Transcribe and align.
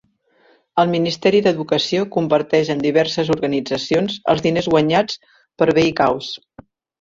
El 0.83 0.87
Ministeri 0.93 1.41
d'Educació 1.47 2.07
comparteix 2.15 2.71
amb 2.75 2.85
diverses 2.85 3.29
organitzacions 3.35 4.17
els 4.35 4.43
diners 4.47 4.71
guanyats 4.77 5.21
per 5.63 5.69
Veikkaus. 5.81 6.33